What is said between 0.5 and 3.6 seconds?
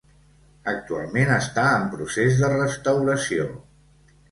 Actualment està en procés de restauració.